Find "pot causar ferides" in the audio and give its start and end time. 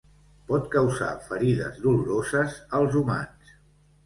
0.51-1.77